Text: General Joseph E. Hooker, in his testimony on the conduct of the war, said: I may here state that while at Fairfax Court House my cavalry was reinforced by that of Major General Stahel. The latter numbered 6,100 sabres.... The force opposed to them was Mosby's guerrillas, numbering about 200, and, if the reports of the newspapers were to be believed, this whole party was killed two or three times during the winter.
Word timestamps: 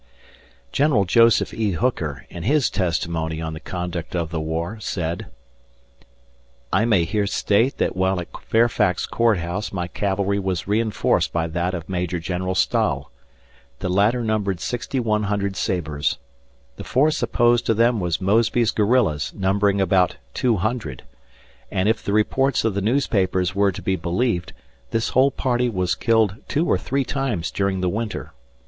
General 0.71 1.05
Joseph 1.05 1.53
E. 1.53 1.73
Hooker, 1.73 2.25
in 2.31 2.41
his 2.41 2.71
testimony 2.71 3.39
on 3.39 3.53
the 3.53 3.59
conduct 3.59 4.15
of 4.15 4.31
the 4.31 4.39
war, 4.39 4.79
said: 4.79 5.27
I 6.73 6.85
may 6.85 7.03
here 7.05 7.27
state 7.27 7.77
that 7.77 7.95
while 7.95 8.19
at 8.19 8.29
Fairfax 8.47 9.05
Court 9.05 9.37
House 9.37 9.71
my 9.71 9.87
cavalry 9.87 10.39
was 10.39 10.67
reinforced 10.67 11.31
by 11.31 11.45
that 11.49 11.75
of 11.75 11.87
Major 11.87 12.17
General 12.17 12.55
Stahel. 12.55 13.11
The 13.77 13.89
latter 13.89 14.23
numbered 14.23 14.59
6,100 14.59 15.55
sabres.... 15.55 16.17
The 16.77 16.83
force 16.83 17.21
opposed 17.21 17.67
to 17.67 17.75
them 17.75 17.99
was 17.99 18.19
Mosby's 18.19 18.71
guerrillas, 18.71 19.31
numbering 19.35 19.79
about 19.79 20.15
200, 20.33 21.03
and, 21.69 21.87
if 21.87 22.01
the 22.01 22.11
reports 22.11 22.65
of 22.65 22.73
the 22.73 22.81
newspapers 22.81 23.53
were 23.53 23.71
to 23.71 23.83
be 23.83 23.95
believed, 23.95 24.53
this 24.89 25.09
whole 25.09 25.29
party 25.29 25.69
was 25.69 25.93
killed 25.93 26.37
two 26.47 26.65
or 26.67 26.79
three 26.79 27.03
times 27.03 27.51
during 27.51 27.81
the 27.81 27.87
winter. 27.89 28.33